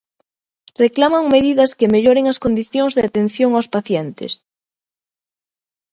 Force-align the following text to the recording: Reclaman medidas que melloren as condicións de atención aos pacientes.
Reclaman 0.83 1.31
medidas 1.35 1.71
que 1.77 1.91
melloren 1.93 2.25
as 2.31 2.41
condicións 2.45 2.91
de 2.93 3.03
atención 3.09 3.49
aos 3.53 3.71
pacientes. 3.75 4.31